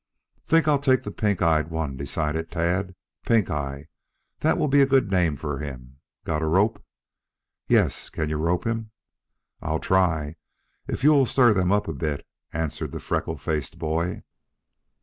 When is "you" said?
8.29-8.37, 11.03-11.11